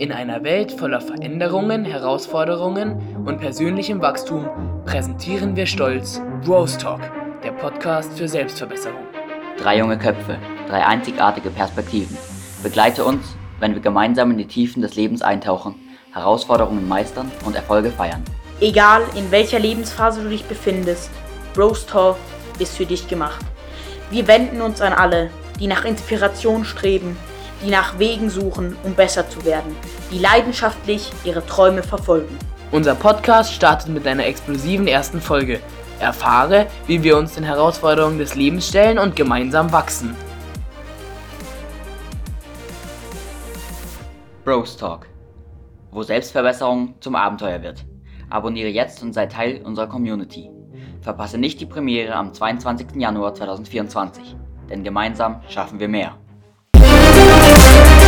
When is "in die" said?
14.30-14.46